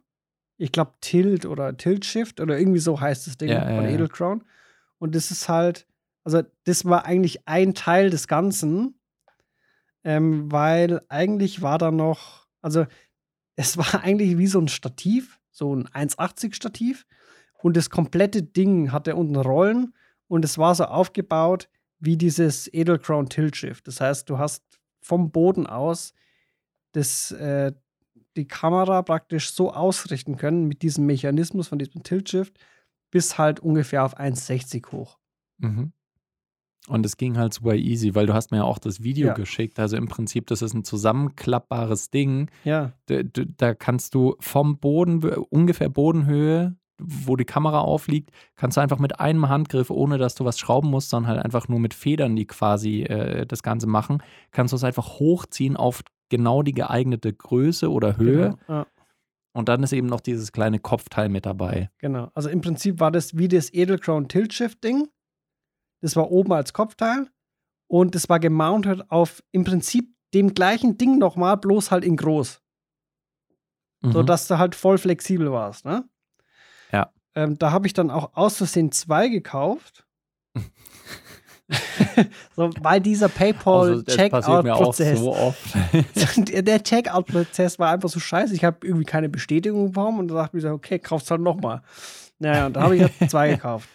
[0.57, 3.81] Ich glaube Tilt oder Tilt Shift oder irgendwie so heißt das Ding Ja, von ja,
[3.83, 3.89] ja.
[3.89, 4.41] Edelkrone.
[4.99, 5.85] Und das ist halt,
[6.23, 8.97] also das war eigentlich ein Teil des Ganzen,
[10.05, 12.85] ähm, weil eigentlich war da noch, also
[13.57, 17.05] es war eigentlich wie so ein Stativ, so ein 1,80 Stativ.
[17.63, 19.93] Und das komplette Ding hatte unten Rollen
[20.27, 23.87] und es war so aufgebaut wie dieses Edelcrown Tilt Shift.
[23.87, 24.63] Das heißt, du hast
[25.01, 26.13] vom Boden aus
[26.91, 27.71] das, äh,
[28.35, 32.59] die Kamera praktisch so ausrichten können mit diesem Mechanismus von diesem Tilt Shift
[33.11, 35.17] bis halt ungefähr auf 1,60 hoch.
[35.59, 35.93] Mhm.
[36.89, 39.33] Und es ging halt super easy, weil du hast mir ja auch das Video Ja.
[39.35, 39.79] geschickt.
[39.79, 42.49] Also im Prinzip, das ist ein zusammenklappbares Ding.
[42.65, 48.81] Ja, da- da kannst du vom Boden, ungefähr Bodenhöhe, wo die Kamera aufliegt, kannst du
[48.81, 51.93] einfach mit einem Handgriff, ohne dass du was schrauben musst, sondern halt einfach nur mit
[51.93, 56.73] Federn, die quasi äh, das Ganze machen, kannst du es einfach hochziehen auf genau die
[56.73, 58.51] geeignete Größe oder Höhe.
[58.51, 58.57] Genau.
[58.67, 58.87] Ja,
[59.53, 61.89] Und dann ist eben noch dieses kleine Kopfteil mit dabei.
[61.97, 62.29] genau.
[62.33, 65.07] Also im Prinzip war das wie das Edelcrown Tilt Shift Ding.
[66.01, 67.27] Das war oben als Kopfteil
[67.87, 72.59] und das war gemountet auf im Prinzip dem gleichen Ding nochmal, bloß halt in groß.
[74.03, 74.25] so Mhm.
[74.25, 76.03] dass du halt voll flexibel warst, ne?
[76.93, 77.11] Ja.
[77.35, 80.05] Ähm, da habe ich dann auch aus Versehen zwei gekauft.
[82.55, 85.75] so, weil dieser Also, Paypal-Checkout-Prozess, so oft.
[86.67, 88.53] der Checkout-Prozess war einfach so scheiße.
[88.53, 91.41] Ich habe irgendwie keine Bestätigung bekommen und da dachte ich mir so, okay, kauf's halt
[91.41, 91.81] nochmal.
[92.39, 93.89] Naja, und da habe ich halt zwei gekauft.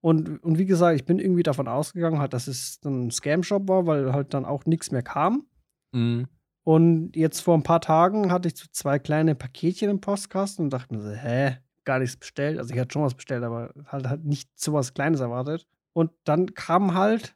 [0.00, 3.68] Und, und wie gesagt, ich bin irgendwie davon ausgegangen, halt, dass es dann ein Scam-Shop
[3.68, 5.46] war, weil halt dann auch nichts mehr kam.
[5.92, 6.28] Mhm.
[6.62, 10.72] Und jetzt vor ein paar Tagen hatte ich so zwei kleine Paketchen im Postkasten und
[10.72, 11.56] dachte mir so, hä,
[11.86, 12.58] gar nichts bestellt.
[12.58, 15.66] Also ich hatte schon was bestellt, aber halt, halt nicht so was Kleines erwartet.
[15.94, 17.34] Und dann kamen halt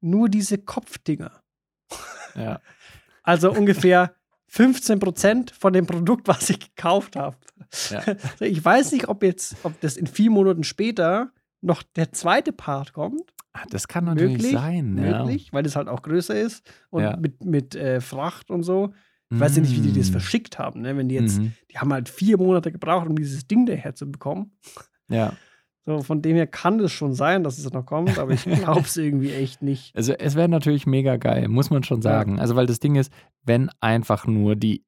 [0.00, 1.40] nur diese Kopfdinger.
[2.34, 2.60] Ja.
[3.22, 4.14] Also ungefähr
[4.50, 7.36] 15% von dem Produkt, was ich gekauft habe.
[7.90, 8.02] Ja.
[8.40, 12.94] Ich weiß nicht, ob jetzt, ob das in vier Monaten später noch der zweite Part
[12.94, 13.32] kommt.
[13.52, 14.94] Ah, Das kann natürlich Möglich, sein.
[14.94, 17.16] möglich, weil das halt auch größer ist und Ja.
[17.16, 18.94] mit, mit äh, Fracht und so.
[19.32, 20.12] Ich weiß ja nicht, wie die das Mm.
[20.12, 20.80] verschickt haben.
[20.80, 20.96] Ne?
[20.96, 21.52] Wenn die jetzt, Mhm.
[21.70, 24.52] die haben halt vier Monate gebraucht, um dieses Ding daher zu bekommen.
[25.08, 25.34] Ja.
[25.86, 28.44] So, von dem her kann das schon sein, dass es noch kommt, aber ich
[28.80, 29.94] glaube es irgendwie echt nicht.
[29.96, 32.38] Also es wäre natürlich mega geil, muss man schon sagen.
[32.40, 33.12] Also weil das Ding ist,
[33.44, 34.84] wenn einfach nur die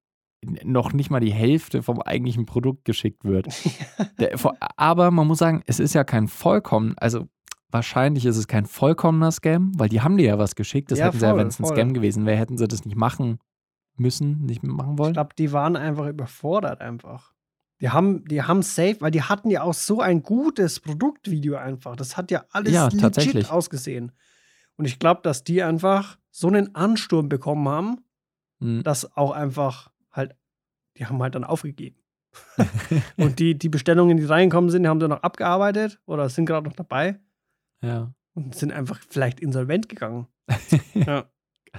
[0.65, 3.47] noch nicht mal die Hälfte vom eigentlichen Produkt geschickt wird.
[4.19, 4.37] Der,
[4.77, 7.29] aber man muss sagen, es ist ja kein vollkommen, also
[7.71, 10.91] wahrscheinlich ist es kein vollkommener Scam, weil die haben dir ja was geschickt.
[10.91, 11.77] Das Ja, hätten sie ja, voll, wenn es ein voll.
[11.77, 13.39] Scam gewesen wäre, hätten sie das nicht machen
[13.97, 15.13] müssen, nicht machen Ich wollen.
[15.13, 17.33] glaube, die waren einfach überfordert einfach.
[17.81, 21.97] Die haben, die haben safe, weil die hatten ja auch so ein gutes Produktvideo einfach.
[21.97, 23.51] Das hat ja alles Ja, legit tatsächlich.
[23.51, 24.13] ausgesehen.
[24.77, 27.97] Und ich glaube, dass die einfach so einen Ansturm bekommen haben,
[28.61, 28.83] Hm.
[28.85, 30.37] dass auch einfach halt,
[30.97, 31.97] die haben halt dann aufgegeben.
[33.19, 36.67] Und die, die Bestellungen, die reingekommen sind, die haben dann noch abgearbeitet oder sind gerade
[36.69, 37.21] noch dabei
[37.83, 38.15] Ja.
[38.35, 40.29] und sind einfach vielleicht insolvent gegangen.
[40.95, 41.25] ja.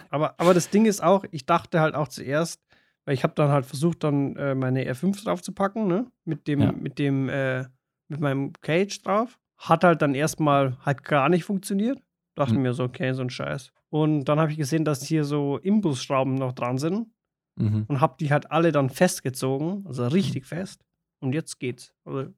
[0.10, 2.62] Aber, aber das Ding ist auch, ich dachte halt auch zuerst,
[3.06, 6.06] weil ich habe dann halt versucht, dann äh, meine R5 draufzupacken, ne?
[6.26, 6.72] Mit dem, Ja.
[6.72, 7.66] mit dem, äh,
[8.08, 9.38] mit meinem Cage drauf.
[9.58, 12.00] Hat halt dann erstmal halt gar nicht funktioniert.
[12.36, 12.62] Dachte Hm.
[12.64, 13.72] mir so, okay, so ein Scheiß.
[13.90, 17.08] Und dann habe ich gesehen, dass hier so Imbusschrauben noch dran sind
[17.56, 17.86] Mhm.
[17.88, 20.84] und habe die halt alle dann festgezogen, also richtig fest.
[21.20, 21.94] Und jetzt geht's.
[22.04, 22.34] Also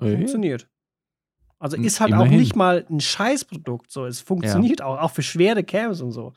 [0.00, 0.16] Ey.
[0.16, 0.68] funktioniert.
[1.60, 2.38] Also Hm, ist halt auch immerhin.
[2.38, 3.90] nicht mal ein Scheißprodukt.
[3.90, 6.32] So, es funktioniert auch, auch für schwere Cams und so.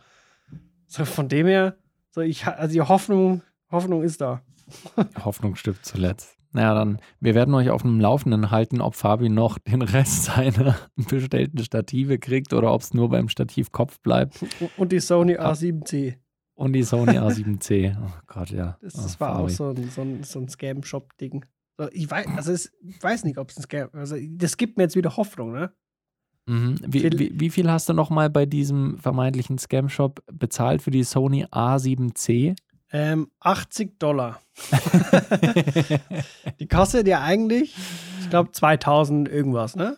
[0.91, 1.77] So von dem her,
[2.09, 4.41] so ich, also die Hoffnung, Hoffnung ist da.
[5.23, 6.37] Hoffnung stirbt zuletzt.
[6.51, 10.75] Naja, dann, wir werden euch auf dem Laufenden halten, ob Fabi noch den Rest seiner
[10.97, 14.43] bestellten Stative kriegt oder ob es nur beim Stativkopf bleibt.
[14.75, 15.51] Und die Sony Ah.
[15.51, 16.17] A7C.
[16.55, 17.95] Und die Sony A7C.
[17.97, 18.77] Oh Gott, ja.
[18.81, 19.53] Das, Oh, das war auch Fabi.
[19.53, 21.45] so ein, so ein, so ein Scam-Shop-Ding.
[21.93, 24.83] Ich weiß, also es, ich weiß nicht, ob es ein Scam Also das gibt mir
[24.83, 25.71] jetzt wieder Hoffnung, ne?
[26.47, 26.79] Mhm.
[26.85, 30.91] Wie, Viel- wie, wie viel hast du noch mal bei diesem vermeintlichen Scam-Shop bezahlt für
[30.91, 32.55] die Sony A7C?
[32.93, 34.41] Ähm, 80 Dollar.
[36.59, 37.75] Die kostet ja eigentlich,
[38.19, 39.97] ich glaube, 2000 irgendwas, ne?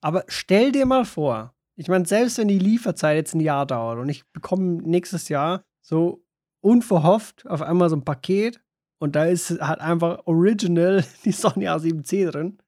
[0.00, 3.98] Aber stell dir mal vor, ich meine, selbst wenn die Lieferzeit jetzt ein Jahr dauert
[3.98, 6.24] und ich bekomme nächstes Jahr so
[6.60, 8.60] unverhofft auf einmal so ein Paket
[8.98, 12.58] und da ist halt einfach original die Sony A7C drin,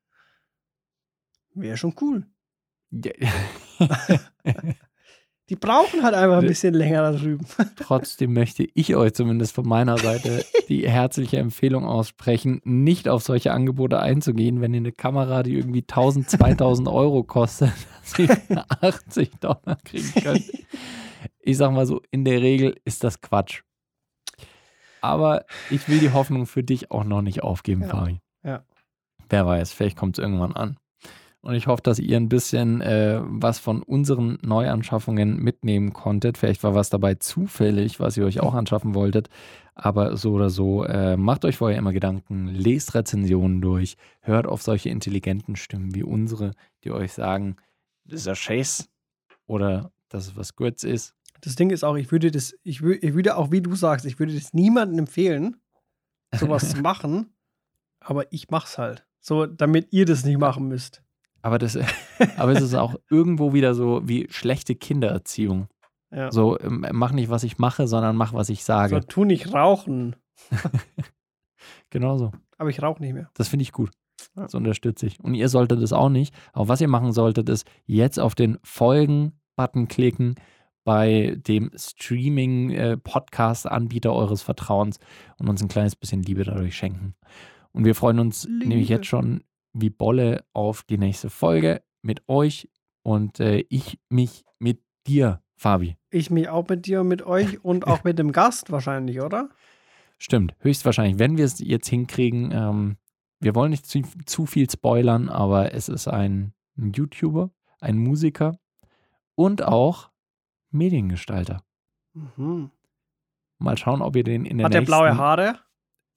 [1.55, 2.27] wäre schon cool.
[5.51, 7.47] Die brauchen halt einfach ein bisschen länger da drüben.
[7.77, 13.53] Trotzdem möchte ich euch zumindest von meiner Seite die herzliche Empfehlung aussprechen, nicht auf solche
[13.53, 18.65] Angebote einzugehen, wenn ihr eine Kamera, die irgendwie 1000, 2000 Euro kostet, dass ihr für
[18.81, 20.51] 80 Dollar kriegen könnt.
[21.41, 23.63] Ich sag mal so, in der Regel ist das Quatsch.
[25.03, 27.89] Aber ich will die Hoffnung für dich auch noch nicht aufgeben, Ja.
[27.89, 28.21] Fabi.
[28.43, 28.65] Ja.
[29.29, 30.79] Wer weiß, vielleicht kommt es irgendwann an.
[31.45, 36.39] Und ich hoffe, dass ihr ein bisschen äh, was von unseren Neuanschaffungen mitnehmen konntet.
[36.39, 39.29] Vielleicht war was dabei zufällig, was ihr euch auch anschaffen wolltet.
[39.75, 44.63] Aber so oder so, äh, macht euch vorher immer Gedanken, lest Rezensionen durch, hört auf
[44.63, 46.53] solche intelligenten Stimmen wie unsere,
[46.83, 47.57] die euch sagen,
[48.07, 48.89] das ist ja Scheiß
[49.47, 51.15] oder dass es was Gutes ist.
[51.43, 54.07] Das Ding ist auch, ich würde das, ich, wü ich würde auch, wie du sagst,
[54.07, 55.59] ich würde das niemandem empfehlen,
[56.35, 57.35] sowas zu machen,
[58.01, 59.07] aber ich mach's halt.
[59.21, 61.04] So, damit ihr das nicht machen müsst.
[61.45, 61.77] Aber, das,
[62.39, 65.69] aber es ist auch irgendwo wieder so wie schlechte Kindererziehung.
[66.11, 66.33] Ja.
[66.33, 69.01] So, ähm, mach nicht, was ich mache, sondern mach, was ich So, sage.
[69.07, 70.17] tu nicht rauchen.
[71.91, 72.33] Genauso.
[72.57, 73.29] Aber ich rauche nicht mehr.
[73.35, 73.91] Das finde ich gut.
[74.35, 75.21] Das unterstütze ich.
[75.23, 76.35] Und ihr solltet es auch nicht.
[76.53, 80.37] Aber was ihr machen solltet, ist jetzt auf den Folgen-Button klicken
[80.85, 84.99] bei dem Streaming-Podcast-Anbieter eures Vertrauens
[85.39, 87.15] und uns ein kleines bisschen Liebe dadurch schenken.
[87.73, 88.69] Und wir freuen uns Liebe.
[88.69, 89.43] nämlich jetzt schon
[89.75, 92.71] wie Bolle auf die nächste Folge mit euch
[93.03, 95.97] und äh, ich mich mit dir, Fabi.
[96.11, 99.51] Ich mich auch mit dir und mit euch und auch mit dem Gast wahrscheinlich, oder?
[100.19, 102.51] Stimmt, höchstwahrscheinlich, wenn wir es jetzt hinkriegen.
[102.53, 102.97] Ähm,
[103.41, 108.59] wir wollen nicht zu, zu viel spoilern, aber es ist ein, ein YouTuber, ein Musiker
[109.35, 110.11] und auch
[110.71, 111.63] Mediengestalter.
[112.15, 112.71] Mhm.
[113.59, 115.59] Mal schauen, ob ihr den in der Hat der blaue Haare?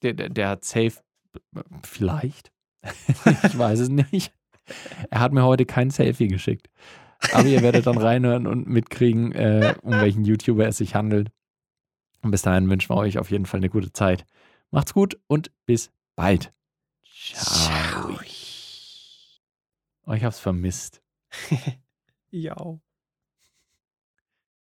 [0.04, 1.02] Der, der, der hat safe,
[1.84, 2.52] vielleicht.
[3.44, 4.34] ich weiß es nicht.
[5.10, 6.70] Er hat mir heute kein Selfie geschickt.
[7.32, 11.32] Aber ihr werdet dann reinhören und mitkriegen, äh, um welchen YouTuber es sich handelt.
[12.22, 14.26] Und bis dahin wünschen wir euch auf jeden Fall eine gute Zeit.
[14.72, 16.54] Macht's gut und bis bald.
[17.04, 18.20] Ciao.
[20.06, 21.02] Oh, ich hab's vermisst.
[22.30, 22.78] Ja.